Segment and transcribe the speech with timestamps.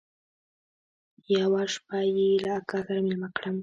[1.35, 3.57] يوه شپه يې له اکا سره ميلمه کړم.